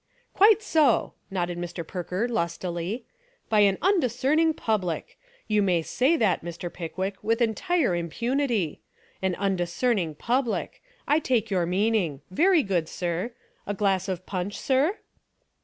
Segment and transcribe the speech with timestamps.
[0.33, 1.85] "Quite so," nodded Mr.
[1.85, 3.05] Perker lustily,—
[3.51, 5.19] "by an undiscerning public.
[5.47, 6.73] You may say that, Mr.
[6.73, 8.81] Pickwick, with entire impunity.
[9.21, 10.81] An undiscern ing public.
[11.07, 12.21] I take your meaning.
[12.31, 13.33] Very good, sir;
[13.67, 14.97] a glass of punch, sir?"